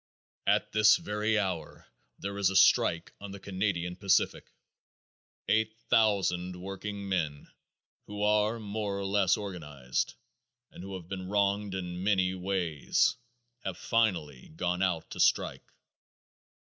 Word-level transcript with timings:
At 0.47 0.71
this 0.71 0.97
very 0.97 1.37
hour 1.37 1.85
there 2.17 2.39
is 2.39 2.49
a 2.49 2.55
strike 2.55 3.13
on 3.21 3.29
the 3.29 3.39
Canadian 3.39 3.95
Pacific. 3.95 4.49
Eight 5.47 5.77
thousand 5.91 6.55
workingmen 6.59 7.47
who 8.07 8.23
are 8.23 8.59
more 8.59 8.97
or 8.97 9.05
less 9.05 9.37
organized 9.37 10.15
and 10.71 10.81
who 10.81 10.95
have 10.95 11.07
been 11.07 11.29
wronged 11.29 11.75
in 11.75 12.03
many 12.03 12.33
ways, 12.33 13.15
have 13.59 13.77
finally 13.77 14.47
gone 14.55 14.81
out 14.81 15.15
on 15.15 15.19
strike. 15.19 15.71